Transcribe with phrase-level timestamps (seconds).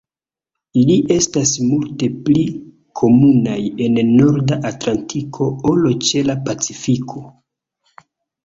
[0.83, 2.45] Ili estas multe pli
[3.01, 3.59] komunaj
[3.89, 7.23] en norda Atlantiko ol ĉe la Pacifiko.